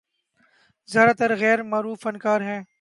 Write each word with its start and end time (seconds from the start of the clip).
زیادہ 0.89 1.13
تر 1.17 1.35
غیر 1.35 1.63
معروف 1.63 1.99
فنکار 2.01 2.41
ہیں۔ 2.41 2.61